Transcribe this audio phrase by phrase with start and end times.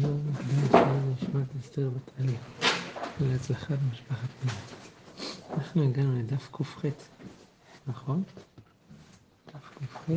[0.00, 2.36] שיום מוקדם שלנו נשמת אסתר בת עלי,
[3.20, 4.58] ולהצלחת משפחת פנינה.
[5.50, 6.84] אנחנו הגענו לדף ק"ח,
[7.86, 8.22] נכון?
[9.54, 10.10] דף ק"ח,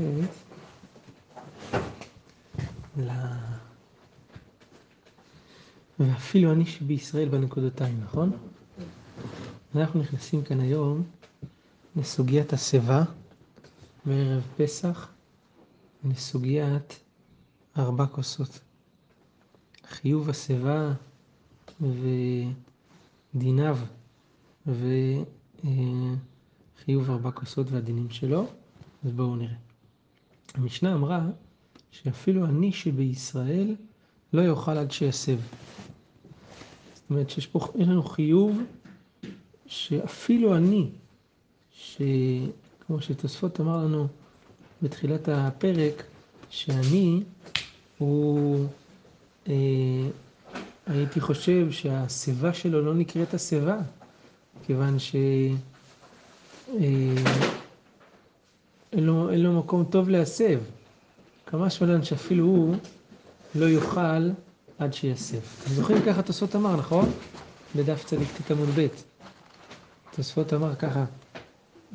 [2.98, 3.10] ל...
[6.00, 8.32] ואפילו אני שבישראל בנקודותיים, נכון?
[9.76, 11.04] אנחנו נכנסים כאן היום
[11.96, 13.04] לסוגיית השיבה
[14.06, 15.08] בערב פסח,
[16.06, 17.00] לסוגיית
[17.78, 18.60] ארבע כוסות.
[20.02, 20.94] חיוב השיבה
[23.36, 23.78] ודיניו
[24.66, 25.10] וחיוב
[27.10, 28.48] ארבע כוסות והדינים שלו,
[29.06, 29.56] אז בואו נראה.
[30.54, 31.26] המשנה אמרה
[31.92, 33.76] שאפילו אני שבישראל
[34.34, 35.38] לא יאכל עד שיסב.
[36.94, 38.62] זאת אומרת שיש פה, יש לנו חיוב
[39.66, 40.90] שאפילו אני,
[41.72, 44.08] שכמו שתוספות אמר לנו
[44.82, 46.04] בתחילת הפרק,
[46.50, 47.24] שאני
[47.98, 48.87] הוא, אה,
[50.88, 53.78] הייתי חושב שהשיבה שלו לא נקראת השיבה,
[54.66, 55.58] כיוון שאין
[58.94, 60.60] אה, לו, אין לו מקום טוב להסב.
[61.46, 62.76] כמה שמלן שאפילו הוא
[63.56, 64.30] לא יאכל
[64.80, 65.38] עד שיסב.
[65.38, 67.12] אתם זוכרים ככה תוספות אמר, נכון?
[67.76, 68.88] בדף צדיק ט עמוד ב'.
[70.16, 71.06] תוספות אמר ככה,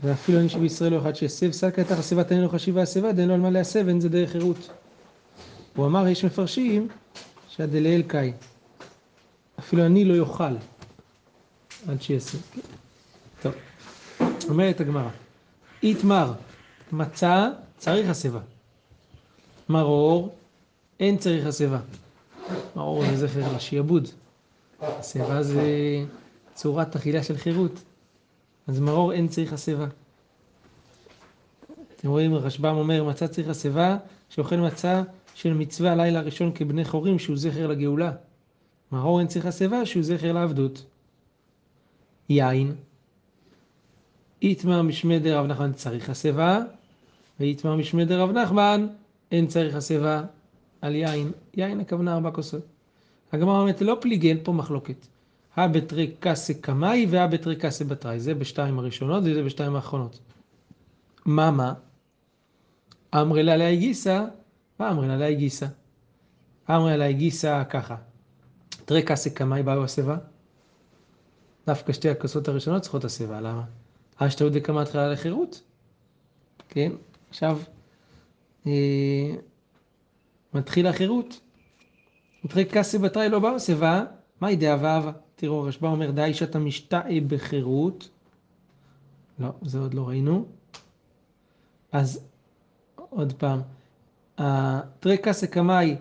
[0.02, 3.34] ואפילו אני שבישראל לא יאכל שיסב, סלקא תחת שיבת אין לו חשיבה השיבה, דין לו
[3.34, 4.70] על מה להסב, אין זה דרך חירות.
[5.76, 6.88] הוא אמר, יש מפרשים
[7.56, 8.32] שהדלאל קאי.
[9.58, 10.56] אפילו אני לא יאכל
[11.88, 12.38] עד שיעשה.
[13.42, 13.54] טוב,
[14.48, 15.08] אומרת הגמרא,
[15.82, 16.32] איתמר,
[16.92, 18.40] מצה צריך הסיבה.
[19.68, 20.34] מרור,
[21.00, 21.80] אין צריך הסיבה.
[22.76, 24.08] מרור זה זכר לשיעבוד.
[24.80, 25.62] הסיבה זה
[26.54, 27.82] צורת אכילה של חירות.
[28.66, 29.86] אז מרור אין צריך הסיבה.
[32.02, 33.96] אתם רואים, רשב"ם אומר, מצה צריך הסיבה,
[34.28, 35.02] שאוכל מצה
[35.34, 38.12] של מצווה הלילה הראשון כבני חורים, שהוא זכר לגאולה.
[38.92, 40.84] מרור אין צריך הסיבה, שהוא זכר לעבדות.
[42.28, 42.74] יין,
[44.42, 46.60] איתמר משמי דרב נחמן צריך הסיבה,
[47.40, 48.86] ואיתמר משמי דרב נחמן
[49.32, 50.22] אין צריך הסיבה
[50.80, 51.32] על יין.
[51.54, 52.62] יין הכוונה ארבע כוסות.
[53.32, 55.06] הגמרא אומרת, לא פליגי, אין פה מחלוקת.
[55.56, 58.20] הא בתרי קסה קמאי והא בתרי קסה בתראי.
[58.20, 60.18] זה בשתיים הראשונות וזה בשתיים האחרונות.
[61.26, 61.72] מה מה?
[63.14, 64.24] אמרי לה לאי גיסא
[64.90, 65.66] אמרי לה לאי גיסא.
[66.70, 67.96] אמרי לה גיסא ככה.
[68.84, 70.16] תרי קסה קמאי באו הסיבה.
[71.66, 73.64] דווקא שתי הכוסות הראשונות צריכות הסיבה, למה?
[74.20, 75.62] השתאות דקמא תחילה לחירות.
[76.68, 76.92] כן?
[77.30, 77.58] עכשיו,
[78.66, 79.34] אה,
[80.54, 81.40] מתחיל החירות.
[82.44, 84.04] מתחיל קסה בתראי לא באו הסיבה,
[84.40, 85.12] מהי דעה ואהבה?
[85.36, 88.08] תראו, רשב"א אומר, די שאתה משתאה בחירות.
[89.38, 90.46] לא, זה עוד לא ראינו.
[91.92, 92.20] אז
[93.14, 93.60] עוד פעם,
[95.00, 95.96] תרי קסה קמאי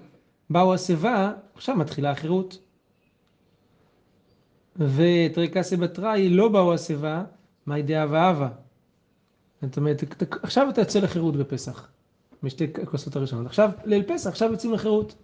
[0.50, 2.58] באו השיבה, עכשיו מתחילה החירות.
[4.76, 7.24] ותרי קסה בתראי לא באו השיבה,
[7.66, 8.50] מהי דעה ואהבה?
[9.62, 10.04] זאת אומרת,
[10.44, 11.88] עכשיו אתה יוצא לחירות בפסח,
[12.44, 13.46] בשתי הכוסות הראשונות.
[13.46, 15.16] עכשיו, ליל פסח, עכשיו יוצאים לחירות.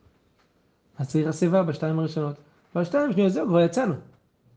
[0.97, 2.35] אז צריך השיבה בשתיים הראשונות.
[2.75, 3.93] בשתיים השניות זהו, כבר יצאנו.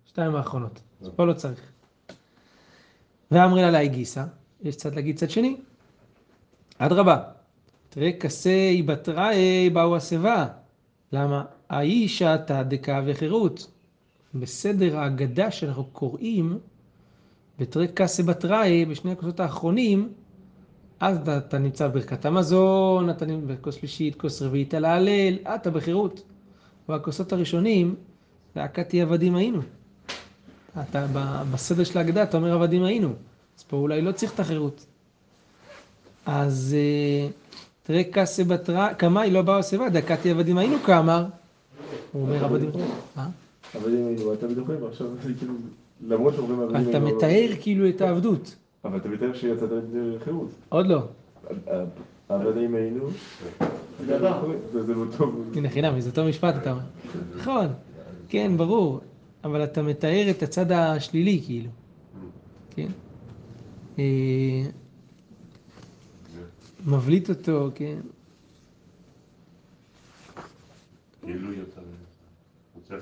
[0.07, 0.81] שתיים האחרונות.
[1.01, 1.61] אז פה לא צריך.
[3.31, 4.25] ואמרי לה לאי גיסא,
[4.63, 5.57] יש צד להגיד צד שני.
[6.83, 7.23] אדרבה,
[7.89, 10.47] תראה כסי בתראי באו השיבה.
[11.13, 11.45] למה?
[11.71, 13.71] האיש עתה דקה וחירות.
[14.35, 16.59] בסדר ההגדה שאנחנו קוראים,
[17.59, 20.13] בתרי כסי בתראי, בשני הכוסות האחרונים,
[21.01, 25.71] אז אתה, אתה נמצא בברכת המזון, אתה נמצא בכוס שלישית, כוס רביעית על ההלל, אתה
[25.71, 26.23] בחירות.
[26.89, 27.95] והכוסות הראשונים,
[28.57, 29.61] להקתי עבדים היינו.
[30.81, 31.07] אתה
[31.53, 33.13] בסדר של ההגדה, אתה אומר עבדים היינו.
[33.59, 34.87] אז פה אולי לא צריך את החירות.
[36.27, 36.77] אז
[37.83, 41.25] תראה קסה בתרא, קמאי לא באו סיבה, דקתי עבדים היינו כאמר.
[42.13, 42.71] הוא אומר עבדים...
[43.75, 45.55] עבדים היינו, אתה בדיוק עכשיו זה כאילו,
[46.09, 46.91] למרות שאומרים עבדים היינו...
[46.91, 48.57] אתה מתאר כאילו את העבדות.
[48.85, 50.51] אבל אתה מתאר שיצאת לחירות.
[50.69, 51.03] עוד לא.
[52.29, 53.09] עבדים היינו,
[54.07, 55.53] זה לא טוב.
[55.57, 56.83] הנה חינם, זה אותו משפט אתה אומר.
[57.37, 57.67] נכון,
[58.29, 59.01] כן, ברור.
[59.45, 61.71] אבל אתה מתאר את הצד השלילי כאילו.
[62.71, 62.89] כן?
[66.87, 67.99] מבליט אותו, כן.
[71.23, 71.81] כאילו יצא,
[72.75, 72.95] רוצה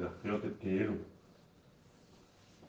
[0.00, 0.92] להחיות את כאילו.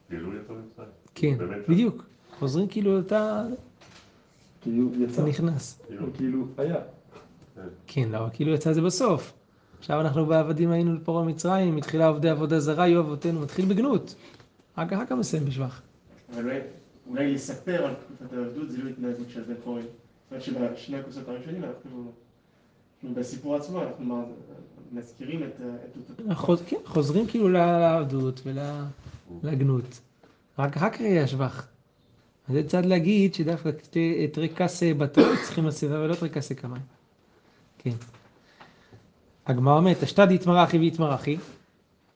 [0.08, 0.88] כאילו יצא מצרים.
[1.14, 1.36] כן,
[1.68, 2.04] בדיוק.
[2.38, 3.44] חוזרים כאילו אתה...
[4.60, 5.24] כאילו יצא.
[5.24, 5.82] נכנס.
[6.14, 6.76] כאילו היה.
[7.86, 9.32] כן, לא, כאילו יצא זה בסוף.
[9.78, 14.14] עכשיו אנחנו בעבדים היינו לפרעה מצרים, מתחילה עובדי עבודה זרה, היו אבותינו, מתחיל בגנות.
[14.78, 15.82] רק אחר כך מסיים בשבח.
[16.34, 16.50] אבל
[17.08, 19.86] אולי לספר על תקופת העבדות זה לא התנהגות של בן חורין.
[20.30, 22.12] זאת אומרת הכוסות הראשונים אנחנו
[23.14, 24.28] בסיפור עצמו אנחנו
[24.92, 25.60] מזכירים את
[26.66, 28.42] כן, חוזרים כאילו לעבדות
[29.42, 30.00] ולגנות.
[30.58, 31.68] רק אחר כך.
[32.48, 33.70] אז זה צד להגיד שדווקא
[34.32, 36.82] תריקס בתור צריכים לסביבה ולא תריקס כמים.
[37.78, 37.90] כן.
[39.46, 41.36] הגמרא אומרת, אשתד יתמרחי ויתמרחי.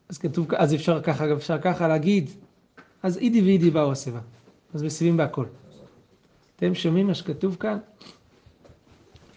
[0.08, 2.30] אז כתוב, אז אפשר ככה, אפשר ככה להגיד,
[3.02, 4.20] אז אידי ואידי באו הסיבה.
[4.74, 5.46] אז מסיבים בהכל.
[6.60, 7.78] אתם שומעים מה שכתוב כאן?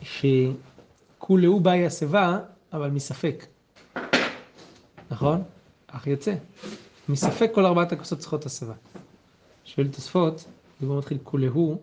[0.01, 2.39] שכולהו באי הסיבה,
[2.73, 3.45] אבל מספק.
[5.11, 5.43] נכון?
[5.87, 6.35] אך יוצא.
[7.09, 8.73] מספק כל ארבעת הכוסות צריכות הסבה.
[9.65, 10.45] שואל תוספות,
[10.79, 11.81] דיבור מתחיל כולהו,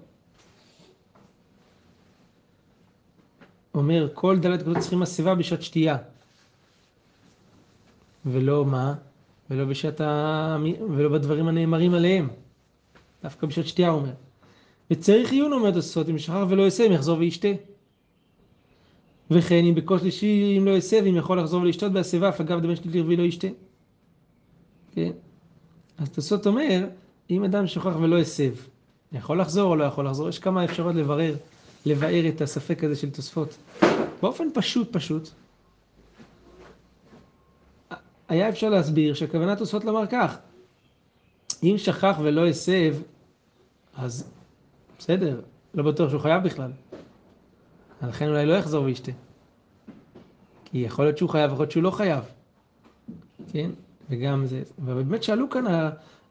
[3.74, 5.96] אומר כל דלת כוסות צריכים הסבה בשעת שתייה.
[8.26, 8.94] ולא מה?
[9.50, 10.56] ולא בשעת ה...
[10.96, 12.28] ולא בדברים הנאמרים עליהם.
[13.22, 14.12] דווקא בשעת שתייה הוא אומר.
[14.90, 17.48] וצריך עיון אומר תוספות, אם שכח ולא יסיים יחזור וישתה.
[19.30, 22.76] וכן אם בכוס שלישי אם לא יסב, אם יכול לחזור ולשתות בהסבה, אף אגב דמי
[22.76, 23.48] שלישי רביעי לא ישתה.
[24.94, 25.10] כן?
[25.98, 26.86] אז תוספות אומר,
[27.30, 28.52] אם אדם שוכח ולא הסב,
[29.12, 30.28] יכול לחזור או לא יכול לחזור?
[30.28, 31.36] יש כמה אפשרויות לברר,
[31.86, 33.56] לבאר את הספק הזה של תוספות.
[34.22, 35.28] באופן פשוט פשוט,
[38.28, 40.36] היה אפשר להסביר שהכוונת תוספות לומר כך,
[41.62, 42.96] אם שכח ולא הסב,
[43.96, 44.30] אז
[45.00, 45.40] בסדר,
[45.74, 46.72] לא בטוח שהוא חייב בכלל.
[48.02, 49.12] לכן אולי לא יחזור וישתה.
[50.64, 52.24] כי יכול להיות שהוא חייב, יכול להיות שהוא לא חייב.
[53.52, 53.70] כן?
[54.10, 55.64] וגם זה, ובאמת שאלו כאן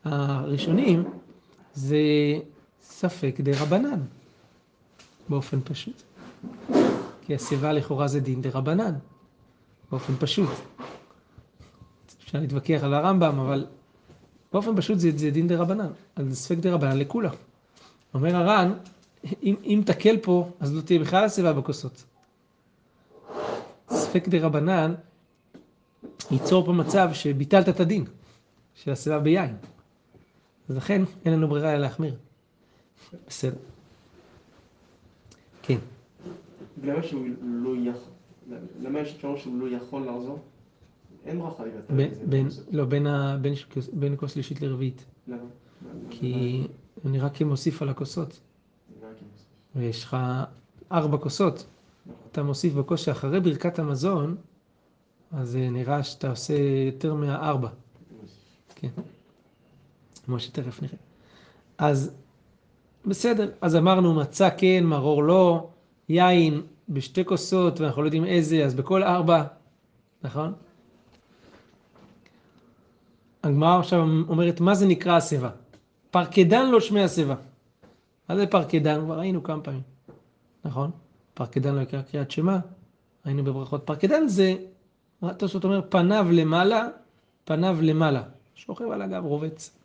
[0.04, 1.04] הראשונים,
[1.74, 1.98] זה
[2.82, 4.00] ספק דה רבנן,
[5.30, 6.04] באופן פשוט.
[7.22, 8.94] כי הסיבה לכאורה זה דין דרבנן,
[9.92, 10.50] באופן פשוט.
[12.24, 13.66] אפשר להתווכח על הרמב"ם, אבל
[14.54, 17.34] באופן פשוט זה, זה דין דרבנן, אז ספק דרבנן לקולא.
[18.14, 18.74] אומר הר"ן,
[19.44, 22.04] אם, אם תקל פה, אז לא תהיה בכלל הסיבה בכוסות.
[23.90, 24.94] ספק דרבנן
[26.32, 28.06] ייצור פה מצב שביטלת את הדין
[28.76, 29.56] של הסיבה ביין.
[30.70, 32.16] אז לכן אין לנו ברירה אלא להחמיר.
[33.28, 33.58] בסדר.
[35.62, 35.78] כן.
[36.84, 38.58] למה שהוא לא יכול?
[38.82, 40.40] למה יש אפשרות שהוא לא יכול לחזור?
[41.26, 42.06] אין ברכה לבטל
[42.46, 42.62] את זה.
[42.72, 45.06] לא, בין, ה, בין, ש- בין כוס שלישית לרביעית.
[45.28, 45.38] למה?
[46.10, 46.62] כי
[47.06, 48.40] אני רק מוסיף על הכוסות.
[49.76, 50.18] ויש לך
[50.92, 51.66] ארבע כוסות.
[52.32, 54.36] אתה מוסיף בכוס שאחרי ברכת המזון,
[55.32, 56.54] אז אה, נראה שאתה עושה
[56.86, 57.70] יותר מהארבע.
[58.76, 58.90] כן.
[60.26, 60.98] כמו שתכף נראה.
[61.78, 62.12] אז
[63.06, 65.70] בסדר, אז אמרנו מצה כן, מרור לא,
[66.10, 69.44] יין בשתי כוסות, ואנחנו לא יודעים איזה, אז בכל ארבע,
[70.24, 70.54] נכון?
[73.44, 75.50] הגמרא עכשיו אומרת, מה זה נקרא הסיבה?
[76.12, 77.36] פרקדן לא שמי הסיבה.
[78.30, 79.02] מה זה פרקדן?
[79.02, 79.82] כבר ראינו כמה פעמים,
[80.66, 80.92] נכון?
[81.34, 82.58] פרקדן לא יקרא קריאת שמע,
[83.26, 83.84] היינו בברכות.
[83.86, 84.56] פרקדן זה,
[85.22, 86.88] התוספות אומר, פניו למעלה,
[87.46, 88.24] פניו למעלה.
[88.56, 89.78] שוכב על הגב, רובץ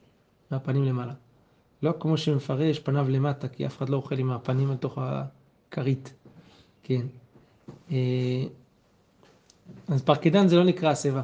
[0.50, 1.12] מהפנים למעלה.
[1.82, 6.12] לא כמו שמפרש פניו למטה, כי אף אחד לא אוכל עם הפנים על תוך הכרית.
[6.82, 7.06] כן.
[7.90, 8.44] אה,
[9.88, 11.22] אז פרקדן זה לא נקרא הסיבה.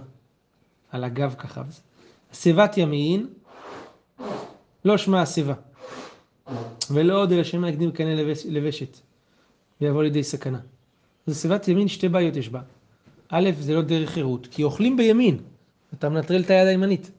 [0.90, 1.62] על הגב ככה.
[2.32, 3.26] שיבת ימין,
[4.84, 5.54] לא שמע הסיבה.
[6.90, 8.96] ולא עוד אלא שמא יקדים קנה לבש- לבשת,
[9.80, 10.60] ויבוא לידי סכנה.
[11.26, 12.60] אז שיבת ימין, שתי בעיות יש בה.
[13.28, 15.38] א', זה לא דרך חירות, כי אוכלים בימין,
[15.94, 17.10] אתה מנטרל את היד הימנית.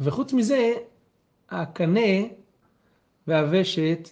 [0.00, 0.72] וחוץ מזה,
[1.50, 2.00] הקנה
[3.26, 4.08] והוושט,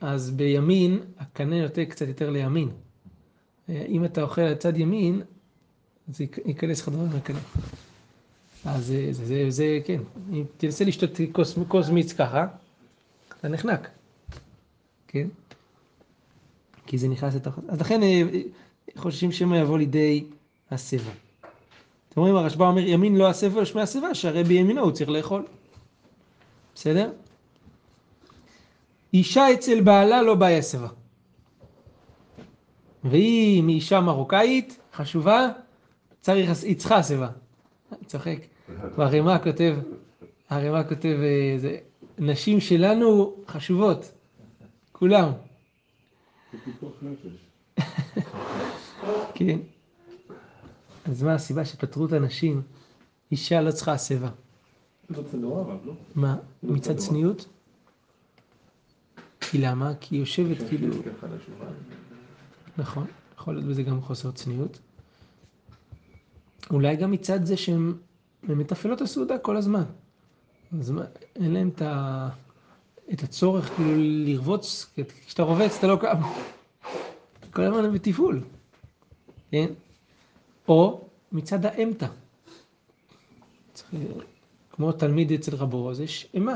[0.00, 2.68] אז בימין, הקנה נוטה קצת יותר לימין.
[3.68, 5.22] אם אתה אוכל על צד ימין,
[6.08, 7.38] אז ייכ- ייכנס לך דברים מהקנה.
[8.64, 10.00] אז זה, זה, זה, כן,
[10.32, 12.46] אם תנסה לשתות כוס, כוס מיץ ככה,
[13.40, 13.88] אתה נחנק,
[15.08, 15.28] כן?
[16.86, 17.58] כי זה נכנס לתוך...
[17.68, 18.22] אז לכן אה,
[18.96, 20.24] חוששים שמא יבוא לידי
[20.70, 21.10] הסיבה.
[22.08, 25.46] אתם רואים, הרשב"א אומר, ימין לא הסיבה ולא שמי הסיבה, שהרי בימינו הוא צריך לאכול.
[26.74, 27.10] בסדר?
[29.14, 30.88] אישה אצל בעלה לא בעיה סיבה.
[33.04, 35.48] והיא מאישה מרוקאית, חשובה,
[36.20, 37.28] צריך, היא צריכה סיבה.
[37.92, 38.38] אני צוחק.
[38.96, 39.76] והרימה כותב,
[40.48, 41.78] הרימה כותב, אה, זה,
[42.18, 44.12] נשים שלנו חשובות,
[44.92, 45.32] כולם.
[49.34, 49.58] כן.
[51.04, 52.62] אז מה הסיבה שפטרו את הנשים?
[53.32, 54.30] אישה לא צריכה הסבה.
[55.10, 55.22] לא
[55.84, 55.92] לא?
[56.14, 56.96] מה, לא מצד.
[56.96, 57.46] צניעות?
[59.40, 59.92] כי למה?
[60.00, 60.94] כי היא יושבת כאילו.
[62.78, 63.06] נכון,
[63.36, 64.78] יכול להיות בזה גם חוסר צניעות.
[66.70, 67.92] אולי גם מצד זה שהן
[68.48, 69.84] הן מתפעלות הסעודה כל הזמן.
[70.80, 70.92] אז
[71.36, 72.28] אין להם את, ה,
[73.12, 74.94] את הצורך כאילו לרבוץ,
[75.26, 76.20] כשאתה רובץ אתה לא קם.
[77.50, 78.44] כל הזמן הם בתפעול,
[79.50, 79.66] כן?
[80.68, 82.06] או מצד האמתא.
[84.70, 86.54] כמו תלמיד אצל רבו, אז יש אימה.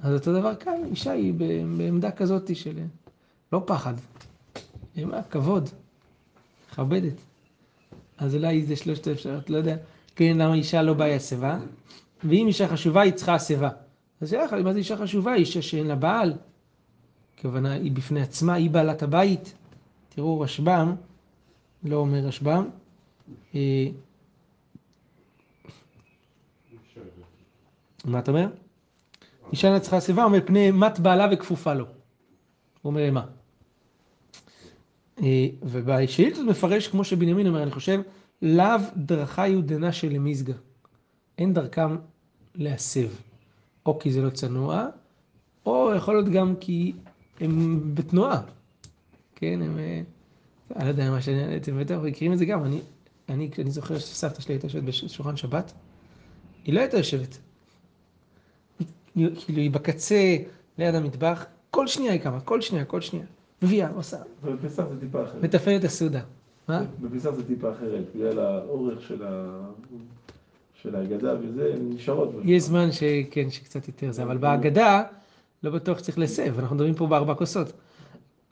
[0.00, 1.34] אז אותו דבר כאן, אישה היא
[1.76, 2.78] בעמדה כזאת של
[3.52, 3.94] לא פחד,
[4.96, 5.68] אימה, כבוד,
[6.70, 7.27] מכבדת.
[8.18, 9.76] אז אולי זה שלושת האפשרויות, לא יודע,
[10.16, 11.58] כן, למה אישה לא באה הסיבה,
[12.24, 13.70] ואם אישה חשובה היא צריכה הסיבה.
[14.20, 15.34] אז שאלה מה זה אישה חשובה?
[15.34, 16.34] אישה שאין לה בעל,
[17.38, 19.54] הכוונה היא בפני עצמה, היא בעלת הבית.
[20.08, 20.94] תראו רשב"ם,
[21.84, 22.68] לא אומר רשב"ם,
[23.54, 23.88] אה,
[28.04, 28.48] מה אתה אומר?
[29.52, 31.84] אישה אינה צריכה שיבה, אומר פני מת בעלה וכפופה לו.
[31.84, 33.26] הוא אומר מה?
[35.22, 38.00] אה, ובשאילתות מפרש כמו שבנימין אומר, אני חושב,
[38.42, 40.54] לאו דרכה יהודנה של למזגה.
[41.38, 41.96] אין דרכם
[42.54, 43.08] להסב.
[43.86, 44.86] או כי זה לא צנוע,
[45.66, 46.92] או יכול להיות גם כי
[47.40, 48.42] הם בתנועה.
[49.34, 49.78] כן, הם...
[49.78, 50.00] אה,
[50.76, 51.56] אני לא יודע מה שאני...
[51.56, 52.64] אתם בטח מכירים את זה גם.
[52.64, 52.80] אני,
[53.28, 55.72] אני, אני זוכר שסבתא שלי הייתה יושבת בשולחן שבת,
[56.64, 57.38] היא לא הייתה יושבת.
[59.14, 60.36] כאילו היא בקצה,
[60.78, 63.26] ליד המטבח, כל שנייה היא קמה, כל שנייה, כל שנייה.
[63.62, 65.44] מביאה, עושה, אבל בפסח זה טיפה אחרת.
[65.76, 66.20] את הסעודה.
[66.68, 66.82] מה?
[67.00, 69.60] בפסח זה טיפה אחרת, בגלל האורך של ה...
[70.82, 72.30] של ההגדה וזה, הן נשארות.
[72.44, 75.02] יש זמן שכן, שקצת יותר זה, אבל בהגדה
[75.62, 77.72] לא בטוח שצריך להסב, אנחנו מדברים פה בארבע כוסות.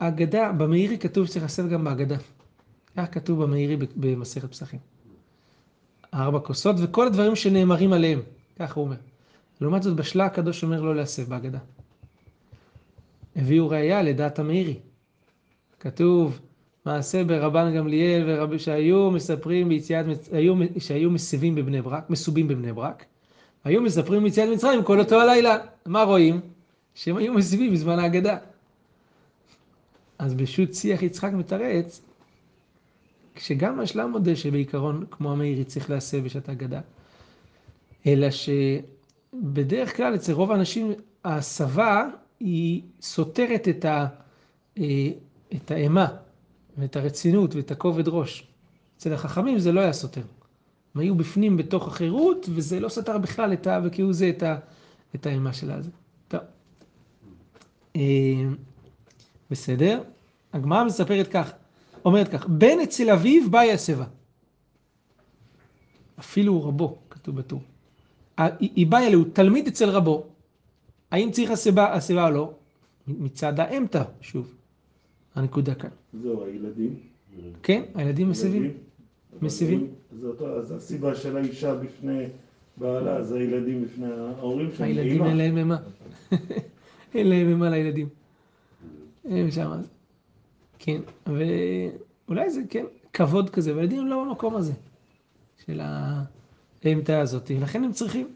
[0.01, 2.17] ההגדה, במאירי כתוב שצריך להסב גם בהגדה.
[2.97, 4.81] כך כתוב במאירי במסכת פסחים.
[6.15, 8.21] ארבע כוסות וכל הדברים שנאמרים עליהם,
[8.59, 8.97] ככה הוא אומר.
[9.61, 11.59] לעומת זאת, בשלה הקדוש אומר לא להסב בהגדה.
[13.37, 14.79] הביאו ראייה לדעת המאירי.
[15.81, 16.41] כתוב,
[16.87, 23.05] מעשה ברבן גמליאל ורבי שהיו מספרים ביציאת, היו, שהיו מסבים בבני ברק, מסובים בבני ברק,
[23.65, 25.59] היו מספרים ביציאת מצרים כל אותו הלילה.
[25.87, 26.41] מה רואים?
[26.95, 28.37] שהם היו מסבים בזמן ההגדה.
[30.19, 32.03] אז בשו"ת שיח יצחק מתרץ,
[33.37, 36.81] שגם השלם מודה שבעיקרון, כמו המאירי, צריך להסב בשעת ההגדה,
[38.07, 40.93] אלא שבדרך כלל אצל רוב האנשים
[41.25, 42.09] ההסבה
[42.41, 44.07] היא סותרת את, ה,
[44.79, 45.09] אה,
[45.55, 46.07] את האימה
[46.79, 48.47] ואת הרצינות ואת הכובד ראש.
[48.97, 50.23] אצל החכמים זה לא היה סותר.
[50.95, 53.81] הם היו בפנים בתוך החירות, וזה לא סתר בכלל את ה...
[53.85, 54.59] וכאילו זה את, ה,
[55.15, 55.91] את האימה של הזה.
[56.29, 56.41] טוב.
[57.97, 58.03] אה,
[59.51, 60.03] בסדר.
[60.53, 61.53] הגמרא מספרת כך,
[62.05, 64.05] אומרת כך, בן אצל אביו באי השיבה.
[66.19, 67.61] אפילו רבו, כתוב בטור.
[68.61, 70.27] היא באה אליה, הוא תלמיד אצל רבו.
[71.11, 72.53] האם צריך השיבה, השיבה או לא?
[73.07, 74.55] מצד האמתא, שוב.
[75.37, 75.91] הנקודה כאן.
[76.23, 76.95] זהו, הילדים.
[77.63, 78.31] כן, הילדים.
[79.43, 79.87] מסיבים.
[80.25, 82.25] אותו, אז הסיבה של האישה בפני
[82.77, 84.89] בעלה, זה הילדים בפני ההורים שלהם.
[84.89, 85.25] הילדים.
[85.25, 85.77] אין להם אימה.
[87.15, 88.09] אין להם אימה לילדים.
[89.25, 89.71] הם שם.
[90.79, 94.73] כן, ואולי זה כן כבוד כזה, והילדים הם לא במקום הזה
[95.67, 95.81] של
[96.85, 98.29] האמתא הזאת, ולכן הם צריכים.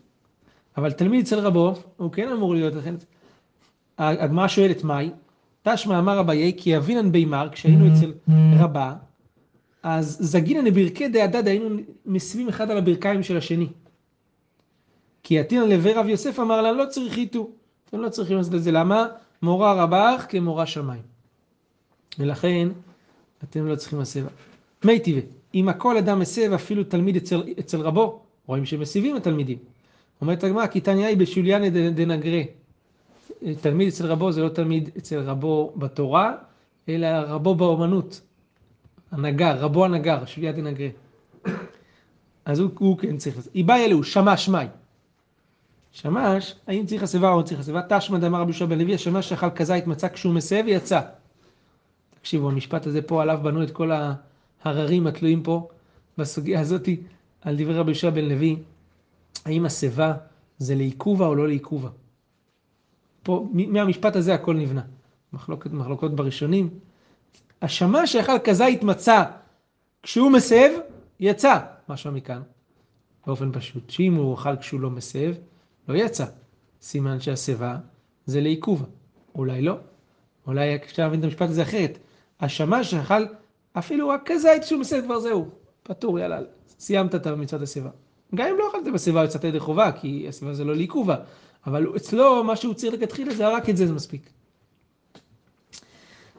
[0.77, 2.95] אבל תלמיד אצל רבו, הוא כן אמור להיות, לכן...
[3.99, 5.11] הגמרא שואלת מהי?
[5.63, 8.13] תשמע אמר אביי כי אבינן בימר, כשהיינו אצל
[8.59, 8.95] רבה,
[9.83, 11.69] אז זגינן בברכי דהדד היינו
[12.07, 13.67] מסבים אחד על הברכיים של השני.
[15.23, 17.51] כי עתינא לבי רב יוסף אמר לה, לא צריך איתו.
[17.89, 18.73] אתם לא צריכים לעשות את זה.
[18.73, 19.07] למה?
[19.43, 21.03] מורה רבך כמורה שמיים.
[22.19, 22.69] ולכן,
[23.45, 24.29] אתם לא צריכים הסבה.
[24.85, 25.23] מי טבעי,
[25.55, 29.59] אם הכל אדם מסב, אפילו תלמיד אצל, אצל רבו, רואים שמסיבים התלמידים.
[30.21, 32.43] אומרת הגמרא, כי תניאי בשוליאנה דנגרה.
[33.61, 36.35] תלמיד אצל רבו זה לא תלמיד אצל רבו בתורה,
[36.89, 38.21] אלא רבו באומנות.
[39.11, 40.89] הנגר, רבו הנגר, שולייה דנגרה.
[42.45, 43.51] אז הוא, הוא כן צריך לזה.
[43.55, 44.67] איבאי אלוהו, שמש מאי.
[45.93, 47.81] שמש, האם צריך הסבה או לא צריך הסבה?
[47.89, 51.01] תשמע דאמר רבי יהושע בן לוי, השמש שאכל כזית מצא כשהוא מסב ויצא.
[52.21, 53.91] תקשיבו, המשפט הזה פה עליו בנו את כל
[54.65, 55.69] ההררים התלויים פה
[56.19, 57.01] בסוגיה הזאתי
[57.41, 58.57] על דברי רבי יהושע בן לוי,
[59.45, 60.15] האם השיבה
[60.59, 61.89] זה לעיכובה או לא לעיכובה.
[63.23, 64.83] פה, מהמשפט הזה הכל נבנה.
[65.33, 66.71] מחלוקת, מחלוקות בראשונים.
[67.63, 69.25] השמש שאכל כזית מצא
[70.03, 70.71] כשהוא מסב,
[71.21, 71.59] יצא.
[71.89, 72.43] משמע מכאן,
[73.27, 75.35] באופן פשוט, שאם הוא אכל כשהוא לא מסב,
[75.89, 76.25] לא יצא.
[76.83, 77.77] סימן שהשיבה
[78.27, 78.87] זה לעיכובה.
[79.35, 79.77] אולי לא.
[80.47, 81.99] אולי אפשר להבין את המשפט הזה אחרת.
[82.41, 83.27] השמש שאכל
[83.73, 85.49] אפילו רק כזית כשהוא מסב כבר זהו.
[85.83, 86.41] פטור, יאללה,
[86.79, 87.91] סיימת את מצוות השיבה.
[88.35, 91.17] גם אם לא אכלת בשיבה יצאת ידי חובה, כי השיבה זה לא לעיכובה.
[91.67, 94.31] אבל אצלו, מה שהוא צריך לכתחילה זה רק את זה, זה מספיק.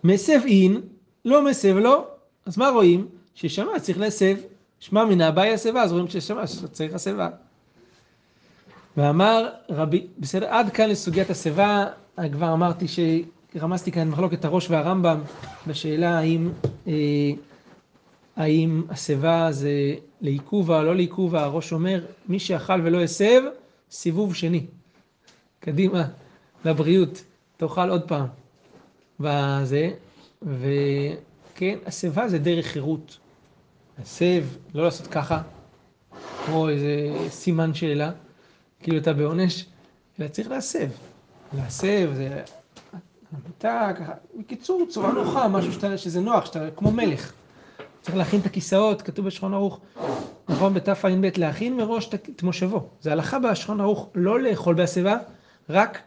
[0.03, 0.81] מסב אין,
[1.25, 2.07] לא מסב לא.
[2.45, 3.07] אז מה רואים?
[3.36, 4.36] ששמש צריך להסב.
[4.79, 7.29] שמע מן הבעיה השיבה, אז רואים ששמש צריך השיבה.
[8.98, 11.86] ואמר רבי, בסדר, עד כאן לסוגיית השיבה,
[12.31, 12.86] כבר אמרתי
[13.60, 15.21] רמזתי כאן מחלוקת הראש והרמב"ם
[15.67, 16.50] בשאלה האם,
[16.88, 16.93] אה,
[18.35, 19.71] האם השיבה זה
[20.21, 23.41] לעיכובה לא לעיכובה, הראש אומר, מי שאכל ולא הסב,
[23.91, 24.65] סיבוב שני.
[25.59, 26.03] קדימה,
[26.65, 27.23] לבריאות,
[27.57, 28.27] תאכל עוד פעם.
[29.19, 29.91] בזה,
[30.41, 33.17] וכן, השיבה זה דרך חירות.
[34.01, 35.41] הסב, לא לעשות ככה,
[36.45, 38.11] כמו איזה סימן שאלה,
[38.79, 39.65] כאילו אתה בעונש,
[40.19, 40.89] אלא צריך להסב.
[41.53, 42.43] להסב זה
[43.31, 47.33] המיטה, ככה, בקיצור, צורה נוחה, משהו שאתה, שזה נוח, שאתה כמו מלך.
[48.01, 49.79] צריך להכין את הכיסאות, כתוב בשולחן ערוך,
[50.50, 52.89] נכון, בתע"ב, להכין מראש את מושבו.
[53.01, 55.17] זה הלכה בשולחן ערוך לא לאכול בהסבה,
[55.70, 56.00] רק,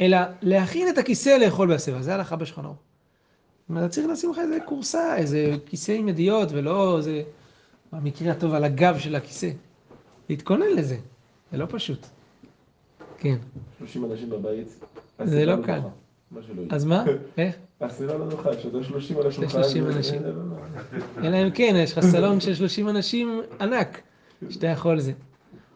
[0.00, 2.78] אלא להכין את הכיסא לאכול בהסבה, זה הלכה בשולחן ערוך.
[3.68, 7.22] אומרת, צריך לשים לך איזה כורסה, איזה כיסא עם ידיעות, ולא איזה,
[7.92, 9.50] במקרה הטוב, על הגב של הכיסא.
[10.28, 10.96] להתכונן לזה,
[11.52, 12.06] זה לא פשוט.
[13.18, 13.36] כן.
[13.78, 14.68] 30 אנשים בבית.
[15.24, 15.80] זה לא הסיבה קל.
[16.42, 16.68] שלא יהיה.
[16.70, 17.04] אז מה?
[17.38, 17.56] איך?
[17.80, 19.62] הסיבה לא נוחה, כשאתה 30 על השולחן.
[19.62, 20.22] 30 זה- אנשים.
[20.22, 20.58] זה לא נוח.
[21.24, 24.00] אלא אם כן, יש לך סלון של 30 אנשים ענק,
[24.50, 25.12] שאתה יכול זה.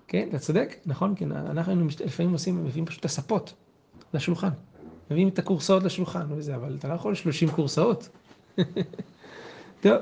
[0.09, 3.55] כן, אתה צודק, נכון, כן, אנחנו לפעמים עושים, מביאים פשוט את הספות
[4.15, 4.49] לשולחן.
[5.11, 8.09] מביאים את הכורסאות לשולחן וזה, אבל אתה לא יכול 30 כורסאות.
[9.83, 9.93] טוב,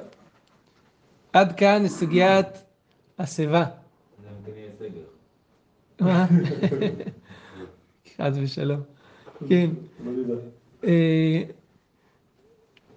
[1.32, 2.46] עד כאן סוגיית
[3.18, 3.64] השיבה.
[6.00, 6.26] מה?
[8.16, 8.80] חס ושלום.
[9.48, 9.70] כן.
[10.04, 10.34] לא.
[10.84, 11.42] אה,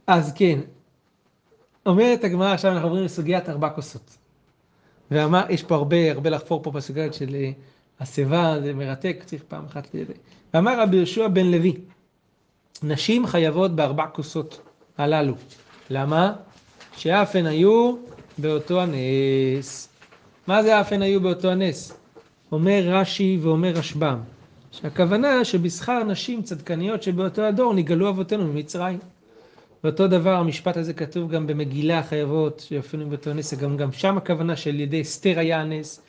[0.08, 0.60] אז כן,
[1.86, 4.18] אומרת הגמרא, עכשיו אנחנו עוברים לסוגיית ארבע כוסות.
[5.12, 7.52] ואמר, יש פה הרבה, הרבה לחפור פה בסוגיות של אה,
[8.00, 9.98] השיבה, זה מרתק, צריך פעם אחת ל...
[10.54, 11.74] ואמר רבי יהושע בן לוי,
[12.84, 14.62] נשים חייבות בארבע כוסות
[14.98, 15.34] הללו.
[15.90, 16.34] למה?
[16.98, 17.96] שאף הן היו
[18.38, 19.90] באותו הנס.
[20.48, 21.98] מה זה אף הן היו באותו הנס?
[22.52, 24.20] אומר רש"י ואומר רשב"ם,
[24.82, 29.00] שהכוונה שבשכר נשים צדקניות שבאותו הדור נגאלו אבותינו ממצרים.
[29.84, 34.56] ואותו דבר המשפט הזה כתוב גם במגילה חייבות שאפילו באותו נס, גם, גם שם הכוונה
[34.56, 36.02] שעל ידי אסתר היה הנס,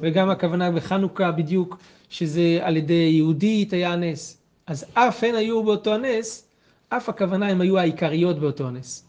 [0.00, 1.78] וגם הכוונה בחנוכה בדיוק,
[2.10, 4.38] שזה על ידי יהודית היה הנס.
[4.66, 6.48] אז אף הן היו באותו הנס,
[6.88, 9.04] אף הכוונה הם היו העיקריות באותו הנס.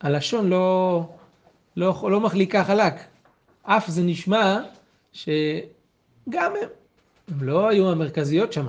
[0.00, 1.02] הלשון לא,
[1.76, 2.94] לא, לא מחליקה חלק.
[3.62, 4.60] אף זה נשמע
[5.12, 5.32] שגם
[6.34, 6.68] הם,
[7.28, 8.66] הם לא היו המרכזיות שם.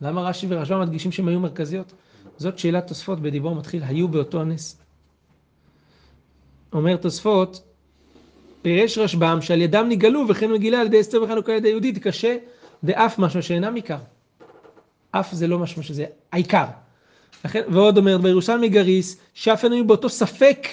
[0.00, 1.92] למה רש"י ורשב"ם מדגישים שהם היו מרכזיות?
[2.36, 4.80] זאת שאלת תוספות בדיבור מתחיל, היו באותו הנס.
[6.72, 7.62] אומר תוספות,
[8.62, 12.36] פירש רשב"ם שעל ידם נגאלו וכן מגילה על ידי אסתר וחנוכה על ידי יהודית, קשה
[12.84, 13.98] דאף משמע שאינם עיקר.
[15.10, 16.64] אף זה לא משמע שזה העיקר.
[17.44, 20.68] לכן, ועוד אומר בירושלמי גריס, שאף היו באותו ספק,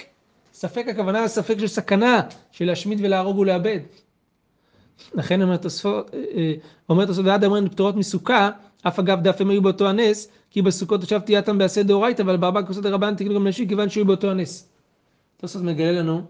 [0.52, 3.80] ספק הכוונה לספק של סכנה, של להשמיד ולהרוג ולאבד.
[5.14, 6.54] לכן אומר תוספות, אה, אה,
[6.88, 8.50] אומר תוספות, ועד אמרנו פטורות מסוכה,
[8.82, 12.62] אף אגב דף הם היו באותו הנס, כי בסוכות עכשיו תהייתם בעשה דאורייתא, אבל בארבע
[12.62, 14.68] כוסות דרבנן תקנו גם נשים, כיוון שהיו באותו הנס.
[15.36, 16.22] תוספות מגלה לנו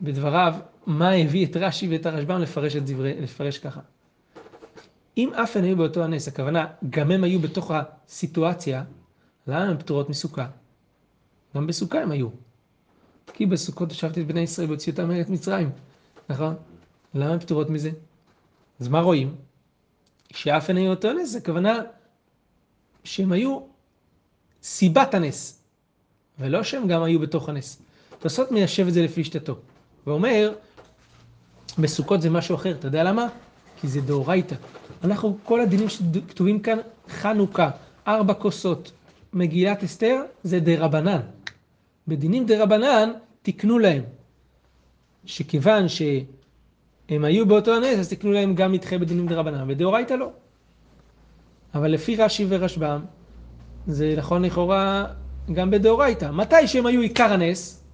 [0.00, 0.54] בדבריו
[0.86, 3.80] מה הביא את רש"י ואת הרשב"ם לפרש את דברי, לפרש ככה.
[5.18, 8.84] אם אף הן היו באותו הנס, הכוונה, גם הם היו בתוך הסיטואציה,
[9.46, 10.46] למה הן פטורות מסוכה?
[11.56, 12.28] גם בסוכה הם היו.
[13.32, 15.70] כי בסוכות ישבתי את בני ישראל והוציא אותם מארץ מצרים,
[16.28, 16.54] נכון?
[17.14, 17.90] למה הן פטורות מזה?
[18.80, 19.34] אז מה רואים?
[20.32, 21.78] שאף הן היו באותו נס, הכוונה
[23.04, 23.60] שהם היו
[24.62, 25.62] סיבת הנס,
[26.38, 27.82] ולא שהם גם היו בתוך הנס.
[28.18, 29.56] תוספות מיישב את זה לפי שיטתו,
[30.06, 30.54] ואומר,
[31.78, 33.28] בסוכות זה משהו אחר, אתה יודע למה?
[33.80, 34.54] כי זה דאורייתא.
[35.04, 37.70] אנחנו, כל הדינים שכתובים כאן, חנוכה,
[38.06, 38.92] ארבע כוסות,
[39.32, 41.20] מגילת אסתר, זה דרבנן.
[42.08, 44.02] בדינים דרבנן, תקנו להם.
[45.24, 45.88] שכיוון
[47.12, 50.30] שהם היו באותו הנס, אז תקנו להם גם נדחה בדינים דרבנן, ודאורייתא לא.
[51.74, 53.00] אבל לפי רש"י ורשב"ם,
[53.86, 55.06] זה נכון לכאורה
[55.52, 56.30] גם בדאורייתא.
[56.30, 57.84] מתי שהם היו עיקר הנס,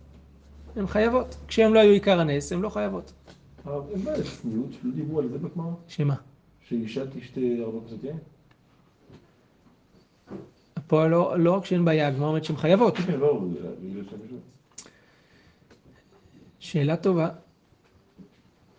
[0.77, 1.37] הן חייבות.
[1.49, 3.13] כשהם לא היו עיקר הנס, הן לא חייבות.
[3.65, 5.73] הרב, אין בעיה, צניעות, שלא דיברו על זה בגמרא?
[5.89, 6.15] שמה?
[6.69, 8.19] שאישה תשתה ארבע כוסות יין?
[10.87, 12.97] פה לא, לא רק שאין בעיה, הגמרא אומרת שהן חייבות.
[12.97, 13.45] כן, לא.
[16.59, 17.29] שאלה טובה.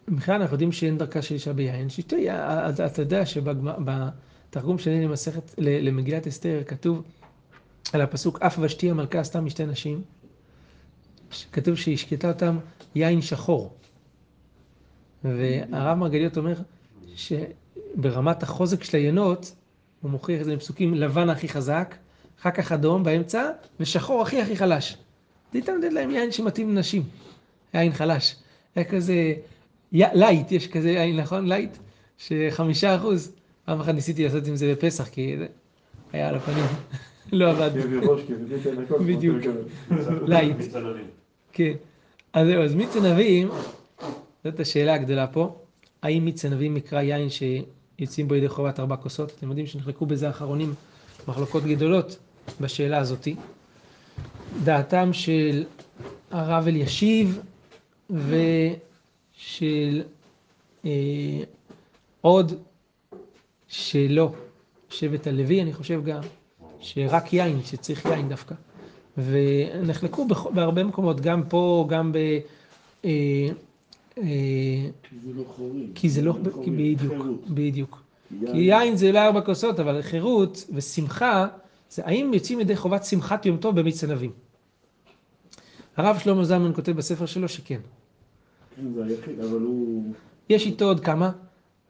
[0.09, 5.55] בכלל אנחנו יודעים שאין דרכה של אישה ביין, שתהיה, אתה, אתה יודע שבתרגום שלי למסכת,
[5.57, 7.03] למגילת אסתר כתוב
[7.93, 10.01] על הפסוק אף ושתי המלכה עשתה משתי נשים,
[11.51, 12.57] כתוב שהיא השקטה אותם
[12.95, 13.73] יין שחור.
[15.23, 16.55] והרב מרגליות אומר
[17.15, 19.55] שברמת החוזק של היינות,
[20.01, 21.95] הוא מוכיח את זה בפסוקים לבן הכי חזק,
[22.41, 24.97] אחר כך אדום באמצע, ושחור הכי הכי חלש.
[25.53, 27.03] ניתן לתת להם יין שמתאים לנשים.
[27.73, 28.35] יין חלש.
[28.75, 29.33] היה כזה.
[29.91, 31.47] light, יש כזה יין, נכון?
[31.47, 31.77] light?
[32.17, 33.31] שחמישה אחוז.
[33.65, 35.47] פעם אחת ניסיתי לעשות עם זה בפסח, כי זה
[36.13, 36.65] היה על הפנים.
[37.31, 37.71] לא עבד.
[39.05, 39.37] בדיוק.
[40.27, 40.57] light.
[41.53, 41.73] כן.
[42.33, 43.49] אז זהו, אז מיץ ענבים,
[44.43, 45.55] זאת השאלה הגדולה פה.
[46.01, 49.31] האם מיץ ענבים נקרא יין שיוצאים בו ידי חובת ארבע כוסות?
[49.37, 50.73] אתם יודעים שנחלקו בזה האחרונים
[51.27, 52.17] מחלוקות גדולות
[52.61, 53.35] בשאלה הזאתי.
[54.63, 55.63] דעתם של
[56.31, 57.39] הרב אלישיב
[59.39, 60.03] ושל
[60.85, 60.89] אה,
[62.21, 62.53] עוד
[63.67, 64.31] שלא,
[64.89, 66.21] שבט הלוי, אני חושב גם,
[66.79, 68.55] שרק יין, שצריך יין דווקא.
[69.17, 72.17] ונחלקו בכ- בהרבה מקומות, גם פה, גם ב...
[72.17, 73.09] אה,
[74.17, 74.23] אה,
[75.03, 75.91] כי זה לא חורים.
[75.95, 77.13] כי זה לא, חורים, בדיוק.
[77.49, 78.01] בדיוק.
[78.41, 78.51] יין.
[78.51, 81.47] כי יין זה לא ארבע כוסות, אבל חירות ושמחה,
[81.89, 84.31] זה האם יוצאים ידי חובת שמחת יום טוב במיץ ענבים?
[85.97, 87.79] הרב שלמה זלמן כותב בספר שלו שכן.
[90.49, 91.31] יש איתו עוד כמה.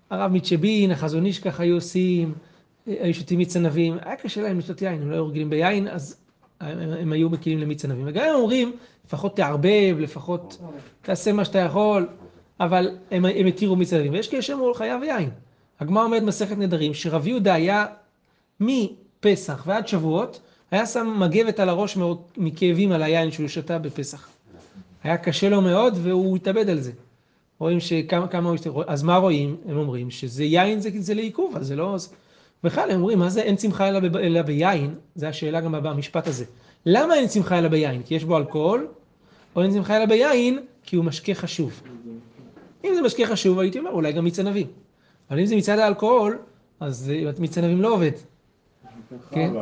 [0.09, 2.33] הרב מצ'בין, החזון איש ככה היו עושים,
[2.85, 3.97] היו שותים מיץ ענבים.
[4.01, 6.17] היה קשה להם לשתות יין, הם לא היו רגילים ביין, אז
[6.59, 8.03] הם, הם היו מקימים למיץ ענבים.
[8.07, 8.71] וגם הם אומרים,
[9.05, 10.57] לפחות תערבב, לפחות
[11.01, 12.07] תעשה מה שאתה יכול,
[12.59, 14.13] אבל הם, הם התירו מיץ ענבים.
[14.13, 15.29] ויש כאלה שאמרו, חייב יין.
[15.79, 17.85] הגמרא אומרת מסכת נדרים, שרב יהודה היה
[18.59, 21.97] מפסח ועד שבועות, היה שם מגבת על הראש
[22.37, 24.27] מכאבים על היין שהוא שתה בפסח.
[25.03, 26.91] היה קשה לו מאוד והוא התאבד על זה.
[27.59, 28.53] רואים שכמה כמה
[28.87, 29.57] אז מה רואים?
[29.65, 31.97] הם אומרים שזה יין זה, זה לעיכוב, אז זה לא...
[32.63, 34.95] בכלל הם אומרים, מה זה אין שמחה אלא, ב, אלא ביין?
[35.15, 36.45] זו השאלה גם במשפט הזה.
[36.85, 38.03] למה אין שמחה אלא ביין?
[38.03, 38.87] כי יש בו אלכוהול,
[39.55, 40.59] או אין שמחה אלא ביין?
[40.83, 41.81] כי הוא משקה חשוב.
[42.85, 44.67] אם זה משקה חשוב, הייתי אומר, אולי גם מיץ ענבים.
[45.29, 46.37] אבל אם זה מצד האלכוהול,
[46.79, 48.11] אז מיץ ענבים לא עובד.
[49.31, 49.53] כן.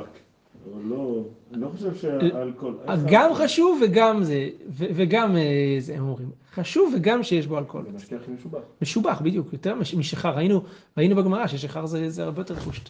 [0.73, 1.23] אבל לא...
[1.53, 2.75] אני לא חושב שהאלכוהול...
[3.07, 5.41] גם חשוב וגם זה, וגם אה,
[5.79, 7.85] זה, הם אומרים, חשוב וגם שיש בו אלכוהול.
[8.09, 8.59] זה הכי משובח.
[8.81, 10.35] משובח, בדיוק, יותר מש- משכר.
[10.35, 10.61] ראינו,
[10.97, 12.89] ראינו בגמרא ששכר זה, זה הרבה יותר פושט.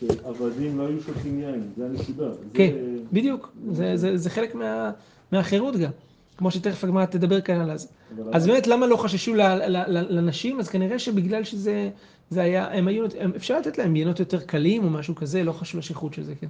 [0.00, 2.30] שעבדים לא היו שותים יין, זה הנקודה.
[2.30, 2.72] זה- כן,
[3.12, 3.52] בדיוק.
[3.70, 4.90] זה, זה, זה חלק מה,
[5.32, 5.90] מהחירות גם.
[6.38, 7.88] כמו שתכף הגמרא תדבר כאן על זה.
[8.32, 10.60] אז באמת, למה לא חששו ל- ל- ל- לנשים?
[10.60, 11.90] אז כנראה שבגלל שזה
[12.30, 13.04] זה היה, הם היו,
[13.36, 16.46] אפשר לתת להם יינות יותר קלים או משהו כזה, לא חשוב לשכרות של זה, כן.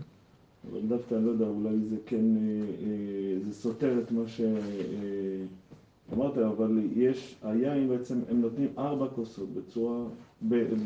[0.70, 2.22] אבל דווקא, אני לא יודע, אולי זה כן, אה,
[2.86, 2.92] אה,
[3.44, 5.48] זה סותר את מה שאמרת,
[6.38, 9.98] אבל יש, היין בעצם, הם נותנים ארבע כוסות בצורה,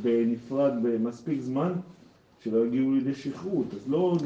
[0.03, 1.73] בנפרד, במספיק זמן,
[2.45, 3.67] שלא יגיעו לידי שכרות.
[3.75, 4.17] אז לא,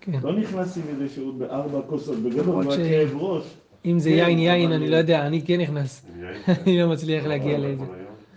[0.00, 0.18] כן.
[0.22, 2.78] לא נכנסים לידי שירות בארבע כוסות, בגדול, למרות ש-
[3.14, 3.54] ראש.
[3.84, 6.06] אם זה כן, יין יין, אני לא יודע, אני כן נכנס.
[6.62, 7.84] אני לא מצליח להגיע לזה.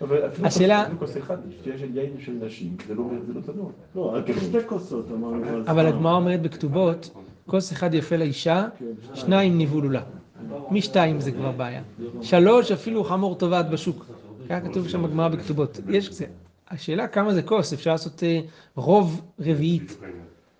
[0.03, 3.03] אפילו השאלה- אפילו כוס אחד, שתייה של יין של נשים, זה לא
[3.35, 3.71] לא תנור.
[3.95, 5.45] לא, רק שתי כוסות אמרנו.
[5.59, 5.89] אז אבל מה?
[5.89, 7.09] הגמרא אומרת בכתובות,
[7.47, 8.85] כוס אחד יפה לאישה, כן,
[9.15, 10.01] שניים ניבול לה.
[10.71, 11.81] משתיים זה כבר בעיה.
[12.21, 14.05] שלוש, אפילו חמור תובעת בשוק.
[14.49, 15.79] ככה כתוב שם בגמרא בכתובות.
[15.89, 16.25] יש זה.
[16.69, 18.39] השאלה כמה זה כוס, אפשר לעשות אה,
[18.75, 19.97] רוב רביעית,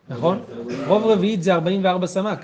[0.09, 0.39] נכון?
[0.87, 2.39] רוב רביעית זה 44 סמ"ק.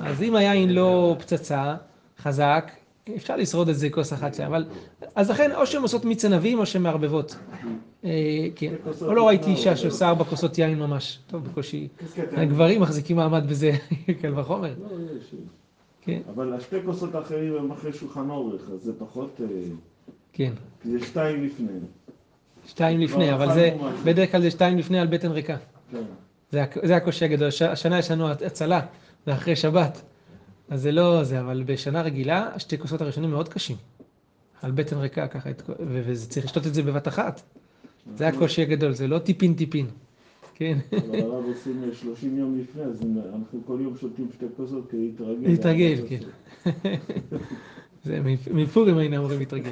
[0.00, 1.74] אז אם היין לא פצצה,
[2.18, 2.70] חזק,
[3.16, 4.64] אפשר לשרוד את זה כוס אחת שם, אבל...
[5.14, 7.36] אז לכן, או שהן עושות מיץ ענבים או שהן מערבבות.
[8.04, 8.10] אה,
[8.56, 8.74] כן.
[9.02, 11.18] או לא ראיתי אישה שעושה ארבע כוסות יין ממש.
[11.26, 11.88] טוב, בקושי...
[12.32, 13.72] הגברים מחזיקים מעמד בזה,
[14.22, 14.74] קל וחומר.
[14.80, 15.34] לא, יש.
[16.02, 19.40] כן, אבל השתי כוסות האחרים הם אחרי שולחן אורך, אז זה פחות...
[19.40, 19.46] אה,
[20.32, 20.52] כן.
[20.84, 21.66] זה שתיים לפני.
[22.66, 23.76] שתיים לפני, לא, אבל זה.
[24.04, 25.56] בדרך כלל זה שתיים לפני על בטן ריקה.
[25.92, 26.02] כן.
[26.52, 27.48] זה, הק- זה הקושי הגדול.
[27.48, 28.80] הש- השנה יש לנו הצלה,
[29.26, 30.02] זה אחרי שבת.
[30.72, 33.76] אז זה לא זה, אבל בשנה רגילה, השתי כוסות הראשונים מאוד קשים.
[34.62, 37.42] על בטן ריקה ככה, וזה צריך לשתות את זה בבת אחת.
[38.16, 39.86] זה הקושי הגדול, זה לא טיפין טיפין.
[40.54, 43.00] כן, אבל הרב עושים אה, 30 יום לפני, אז
[43.34, 45.48] אנחנו כל יום שותים שתי כוסות כדי להתרגל.
[45.48, 46.18] להתרגל, כן.
[48.04, 49.70] זה מפ- מפורים היינו אמורים להתרגל.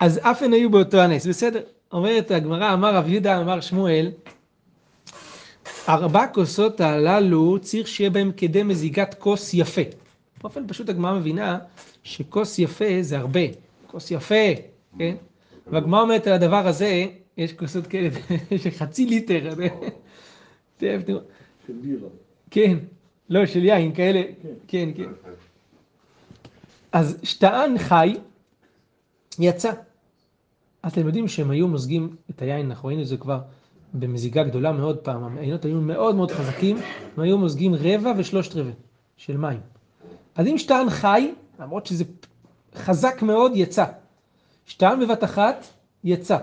[0.00, 1.60] אז אף הן היו באותו הנס, בסדר.
[1.92, 4.10] אומרת הגמרא, אמר רב יהודה, אמר שמואל,
[5.88, 9.82] ארבע כוסות הללו צריך שיהיה בהם כדי מזיגת כוס יפה.
[10.42, 11.58] באופן פשוט הגמרא מבינה
[12.02, 13.40] שכוס יפה זה הרבה,
[13.86, 14.34] כוס יפה,
[14.98, 15.14] כן?
[15.66, 18.08] והגמרא אומרת על הדבר הזה, יש כוסות כאלה
[18.62, 19.50] של חצי ליטר.
[21.66, 22.08] של בירה.
[22.50, 22.78] כן,
[23.30, 24.22] לא, של יין, כאלה,
[24.68, 25.10] כן, כן.
[26.92, 28.16] אז שטען חי,
[29.38, 29.72] יצא.
[30.86, 33.40] אתם יודעים שהם היו מוזגים את היין, אנחנו ראינו את זה כבר
[33.94, 36.76] במזיגה גדולה מאוד פעם, העיינות היו מאוד מאוד חזקים,
[37.16, 38.72] הם היו מוזגים רבע ושלושת רבעי
[39.16, 39.71] של מים.
[40.34, 42.04] אז אם שטען חי, למרות שזה
[42.74, 43.84] חזק מאוד, יצא.
[44.66, 45.66] שטען בבת אחת,
[46.04, 46.38] יצא.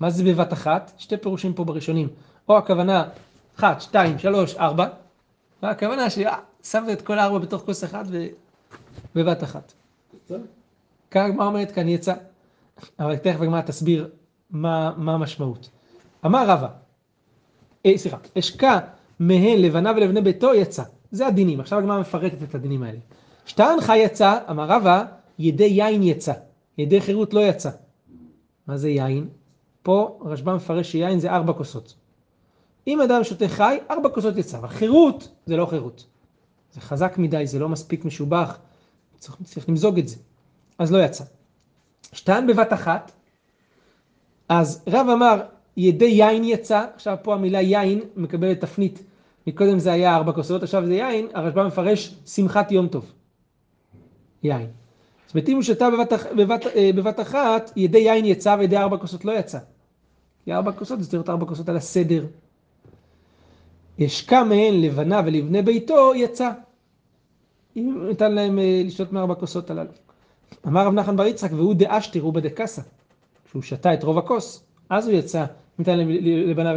[0.00, 0.92] מה זה בבת אחת?
[0.98, 2.08] שתי פירושים פה בראשונים.
[2.48, 3.08] או הכוונה,
[3.58, 4.88] אחת, שתיים, שלוש, ארבע,
[5.62, 8.26] והכוונה ששמת את כל הארבע בתוך כוס אחת ו...
[9.14, 9.72] בבת אחת.
[11.12, 12.14] הגמרא אומרת כאן יצא.
[12.98, 14.10] אבל תכף הגמרא תסביר
[14.50, 15.70] מה, מה המשמעות.
[16.26, 16.68] אמר רבא,
[17.86, 18.78] אה, סליחה, אשקע
[19.18, 20.82] מהן לבניו ולבני ביתו יצא.
[21.12, 21.60] זה הדינים.
[21.60, 22.98] עכשיו הגמרא מפרטת את הדינים האלה.
[23.46, 25.04] שטענך יצא, אמר רבא,
[25.38, 26.32] ידי יין יצא.
[26.78, 27.70] ידי חירות לא יצא.
[28.66, 29.28] מה זה יין?
[29.82, 31.94] פה רשב"א מפרש שיין זה ארבע כוסות.
[32.86, 34.58] אם אדם שותה חי, ארבע כוסות יצא.
[34.58, 36.06] אבל חירות זה לא חירות.
[36.72, 38.58] זה חזק מדי, זה לא מספיק משובח.
[39.18, 40.16] צריך, צריך למזוג את זה.
[40.78, 41.24] אז לא יצא.
[42.12, 43.12] שטען בבת אחת,
[44.48, 45.42] אז רב אמר,
[45.76, 49.02] ידי יין יצא, עכשיו פה המילה יין מקבלת תפנית.
[49.46, 53.12] מקודם זה היה ארבע כוסות, עכשיו זה יין, הרשב"א מפרש שמחת יום טוב.
[54.42, 54.66] יין.
[55.26, 58.96] זאת אומרת, אם הוא שתה בבת, בבת, אה, בבת אחת, ידי יין יצא וידי ארבע
[58.96, 59.58] כוסות לא יצא.
[60.44, 62.26] כי ארבע כוסות זה צריך להיות ארבע כוסות על הסדר.
[63.98, 66.50] השקע מהן לבנה ולבני ביתו, יצא.
[67.76, 69.90] אם ניתן להם אה, לשתות מארבע כוסות הללו.
[70.66, 72.82] אמר רב נחמן בר יצחק, והוא דאשתר הוא בדקסה.
[73.44, 75.44] כשהוא שתה את רוב הכוס, אז הוא יצא,
[75.78, 76.76] ניתן לבניו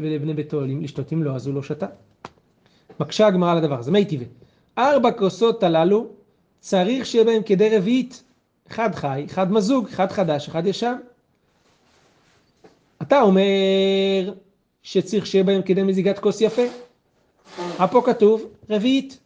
[0.00, 1.86] ולבני- ביתו לשתות, אם לא, אז הוא לא שתה.
[3.00, 4.26] מקשה הגמרא על הדבר הזה, מי טבעי?
[4.78, 6.06] ארבע כוסות הללו,
[6.60, 8.22] צריך שיהיה בהם כדי רביעית,
[8.70, 10.94] אחד חי, אחד מזוג, אחד חדש, אחד ישן.
[13.02, 14.32] אתה אומר
[14.82, 16.62] שצריך שיהיה בהם כדי מזיגת כוס יפה.
[17.90, 19.18] פה כתוב רביעית.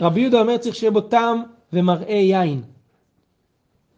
[0.00, 2.62] רבי יהודה אומר צריך שיהיה בו טעם ומראה יין.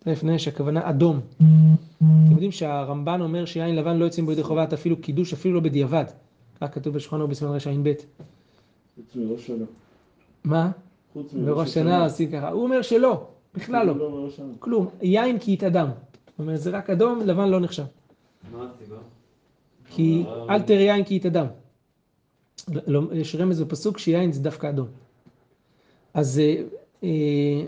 [0.06, 1.20] לפני שהכוונה אדום.
[1.96, 5.60] אתם יודעים שהרמב"ן אומר שיין לבן לא יוצאים בו ידי חובת אפילו קידוש, אפילו לא
[5.60, 6.04] בדיעבד.
[6.60, 7.92] כך כתוב בשולחן ערוך בסימן רע"ב.
[8.96, 9.64] חוץ מראש שנה.
[10.44, 10.70] מה?
[11.12, 12.50] חוץ בראש שנה עושים ככה.
[12.50, 13.96] הוא אומר שלא, בכלל לא.
[13.96, 14.40] לא מראש.
[14.58, 14.88] כלום.
[15.02, 15.88] יין כי יתאדם.
[16.26, 17.84] זאת אומרת, זה רק אדום, לבן לא נחשב.
[18.52, 18.96] מה הסיבה?
[19.90, 21.46] כי אל תראה יין כי יתאדם.
[22.86, 24.86] לא, יש רמז בפסוק שיין זה דווקא אדום.
[26.14, 26.62] אז, אה,
[27.04, 27.66] אה,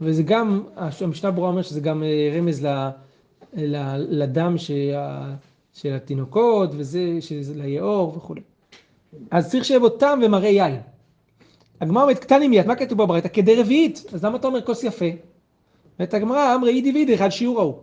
[0.00, 2.88] וזה גם, המשנה ברורה אומר שזה גם אה, רמז ל,
[3.56, 3.76] ל,
[4.22, 5.34] לדם שה,
[5.72, 8.34] של התינוקות, וזה, שזה ליאור וכו'.
[9.30, 10.80] אז צריך שיהיה בו טעם ומראה יין.
[11.80, 13.28] הגמרא אומרת קטני מיד, מה כתוב בברייתא?
[13.28, 15.04] כדי רביעית, אז למה אתה אומר כוס יפה?
[15.98, 17.74] ואת הגמרא אמרי אידי ואידי אחד שיעור ההוא.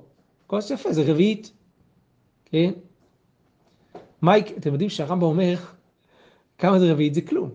[0.48, 1.52] כוס יפה זה רביעית,
[2.46, 2.72] כן?
[4.22, 5.56] מה, יק- אתם יודעים שהרמב"ם אומר
[6.58, 7.14] כמה זה רביעית?
[7.14, 7.50] זה כלום.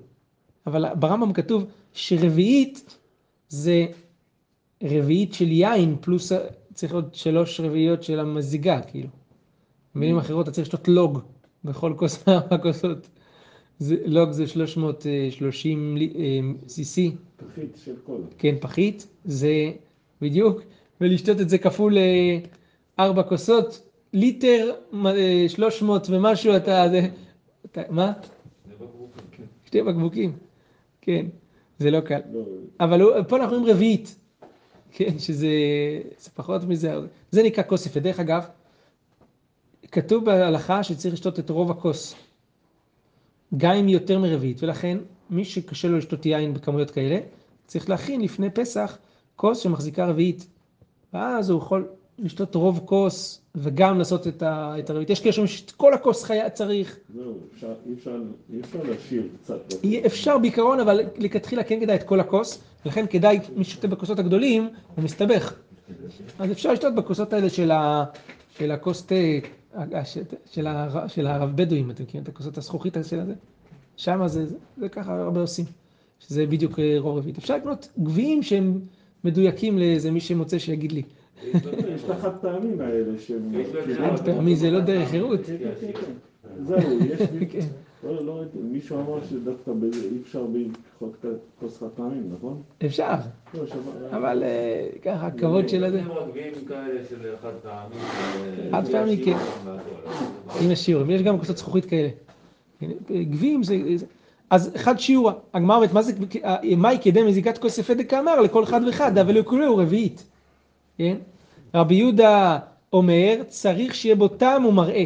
[0.66, 2.98] אבל ברמב"ם כתוב שרביעית
[3.48, 3.86] זה
[4.82, 6.38] רביעית של יין פלוס, ה-
[6.74, 9.08] צריך להיות שלוש רביעיות של המזיגה, כאילו.
[9.94, 11.18] במילים אחרות אתה צריך לשתות לוג
[11.64, 13.08] בכל כוס מארבע כוסות.
[13.78, 15.96] זה, לוג זה 330
[16.66, 17.00] cc,
[17.36, 18.24] פחית של קולה.
[18.38, 19.70] כן, פחית, זה
[20.22, 20.60] בדיוק,
[21.00, 22.38] ולשתות את זה כפול אה,
[22.98, 23.80] ארבע כוסות,
[24.12, 24.70] ליטר
[25.06, 27.08] אה, 300 ומשהו אתה, זה,
[27.66, 28.12] אתה מה?
[28.68, 29.46] זה בקבוקים.
[29.66, 30.32] שתי בקבוקים,
[31.00, 31.26] כן,
[31.78, 32.20] זה לא קל.
[32.32, 32.40] לא,
[32.80, 34.16] אבל פה אנחנו רואים רביעית,
[34.92, 35.48] כן, שזה
[36.18, 36.94] זה פחות מזה,
[37.30, 38.00] זה נקרא כוס יפה.
[38.00, 38.44] דרך אגב,
[39.92, 42.14] כתוב בהלכה שצריך לשתות את רוב הכוס,
[43.56, 44.98] גם אם יותר מרביעית, ולכן
[45.30, 47.18] מי שקשה לו לשתות יין בכמויות כאלה,
[47.66, 48.98] צריך להכין לפני פסח
[49.36, 50.46] כוס שמחזיקה רביעית,
[51.14, 55.10] ואז הוא יכול לשתות רוב כוס וגם לעשות את, ה, את הרביעית.
[55.10, 58.22] יש כאלה שאומרים שאת כל הכוס חיה צריך, זהו, אפשר- אי אפשר-
[58.52, 59.60] אי אפשר להשאיר קצת.
[60.06, 64.68] אפשר בעיקרון, אבל לכתחילה כן כדאי את כל הכוס, לכן כדאי, מי ששותה בכוסות הגדולים,
[64.96, 65.54] הוא מסתבך.
[66.38, 68.04] אז אפשר לשתות בכוסות האלה של, ה,
[68.58, 69.14] של הכוס תה,
[69.74, 70.04] ה-
[70.50, 73.34] של, הר- של הרב בדואים, אתם מכירים את הכוסות הזכוכית של הזה?
[73.96, 75.64] שם זה, זה, זה ככה הרבה עושים,
[76.20, 77.38] שזה בדיוק אה, רוב רביעית.
[77.38, 78.80] אפשר לקנות גביעים שהם
[79.24, 81.02] מדויקים לאיזה מי שמוצא שיגיד לי.
[81.44, 81.56] יש
[82.04, 83.52] את החד פעמים האלה שהם...
[84.16, 85.40] חד פעמי זה לא דרך חירות.
[85.46, 86.12] כן, כן, כן.
[86.64, 87.64] זהו, יש...
[88.04, 91.24] לא, לא ראיתי, מישהו אמר שדווקא אי אפשר בלקחות
[91.60, 92.62] כוס חד פעמים, נכון?
[92.86, 93.14] אפשר,
[93.54, 96.02] לא, שווה- אבל אה, ככה הכבוד של הזה.
[97.10, 97.94] של חד פעמי.
[98.72, 99.36] חד פעמי, כן.
[100.64, 102.08] עם השיעורים, יש גם כוסות זכוכית כאלה.
[103.10, 103.76] גביעים זה...
[103.96, 104.06] זה-
[104.50, 106.12] אז אחד שיעור, הגמרא אומרת, מה זה,
[106.76, 110.24] מהי כדי מזיקת כוס יפה דקאמר לכל אחד ואחד, אבל לכולו הוא רביעית.
[110.98, 111.16] כן?
[111.74, 112.58] רבי יהודה
[112.92, 115.04] אומר, צריך שיהיה בו טעם ומראה.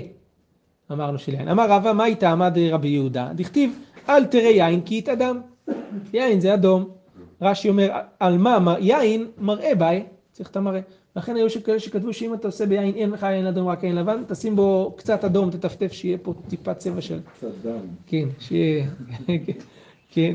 [0.92, 1.48] אמרנו של יין.
[1.48, 3.28] אמר רבא, מהי טעמה דרבי יהודה?
[3.34, 5.40] דכתיב, אל תראה יין כי יתאדם.
[6.12, 6.88] יין זה אדום.
[7.42, 10.80] רש"י אומר, על מה יין מראה באי, צריך את המראה.
[11.16, 14.22] לכן היו כאלה שכתבו שאם אתה עושה ביין, אין לך יין אדום, רק יין לבן,
[14.28, 17.20] תשים בו קצת אדום, תטפטף, שיהיה פה טיפה צבע של...
[17.36, 17.78] קצת דם.
[18.06, 18.86] כן, שיהיה...
[20.12, 20.34] כן.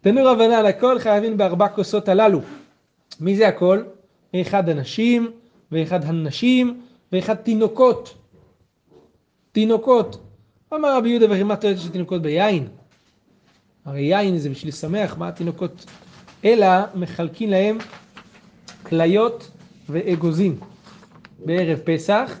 [0.00, 2.40] תנו רבנן, הכל חייבים בארבע כוסות הללו.
[3.20, 3.82] מי זה הכל?
[4.36, 5.30] אחד הנשים,
[5.72, 6.80] ואחד הנשים,
[7.12, 8.14] ואחד תינוקות.
[9.52, 10.20] תינוקות.
[10.74, 12.68] אמר רבי יהודה וכי מה תועלת של תינוקות ביין?
[13.84, 15.86] הרי יין זה בשביל לשמח, מה התינוקות?
[16.44, 17.78] אלא מחלקים להם
[18.82, 19.50] כליות
[19.88, 20.60] ואגוזים.
[21.44, 22.38] בערב פסח,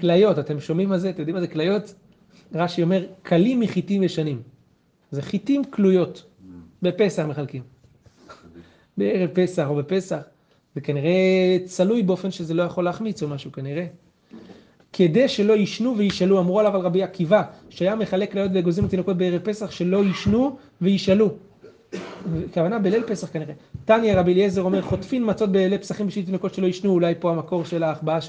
[0.00, 1.10] כליות, אתם שומעים מה זה?
[1.10, 1.94] אתם יודעים מה זה כליות?
[2.54, 4.42] רש"י אומר, כלים מחיטים ישנים.
[5.10, 6.24] זה חיטים כלויות,
[6.82, 7.62] בפסח מחלקים.
[8.96, 10.20] בערב פסח או בפסח.
[10.74, 13.86] זה כנראה צלוי באופן שזה לא יכול להחמיץ או משהו כנראה.
[14.92, 19.40] כדי שלא יישנו וישאלו, אמרו עליו על רבי עקיבא, שהיה מחלק לילות ואגוזים לתינוקות בערב
[19.44, 21.30] פסח, שלא יישנו וישאלו.
[22.50, 23.54] הכוונה בליל פסח כנראה.
[23.84, 27.64] תניא רבי אליעזר אומר, חוטפין מצות בלילי פסחים בשביל תינוקות שלא יישנו, אולי פה המקור
[27.64, 28.20] של ההחבאה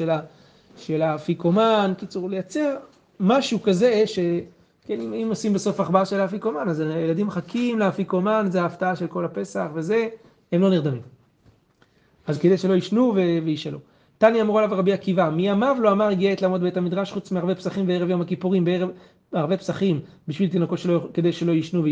[0.78, 2.76] של, האפיקומן, קיצור, לייצר
[3.19, 4.19] משהו כזה ש...
[4.86, 9.08] כן, אם, אם עושים בסוף החבאה של האפיקומן, אז הילדים מחכים לאפיקומן, זה ההפתעה של
[9.08, 10.08] כל הפסח וזה,
[10.52, 11.02] הם לא נרדמים.
[12.28, 13.80] אז כדי שלא יישנו וישאלו.
[14.22, 17.56] תניא אמרו עליו רבי עקיבא, מימיו לא אמר הגיע עת לעמוד בבית המדרש חוץ מערבי
[17.56, 18.90] פסחים וערב יום הכיפורים, בערב
[19.34, 21.84] ערבי פסחים בשביל תינוקות שלו, כדי שלא יישנו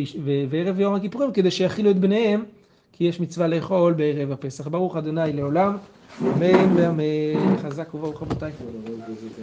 [0.50, 2.44] וערב יום הכיפורים כדי שיאכילו את בניהם,
[2.92, 4.68] כי יש מצווה לאכול בערב הפסח.
[4.68, 5.78] ברוך אדוני לעולם,
[6.22, 8.52] אמן ואמן, חזק וברוך רבותיי.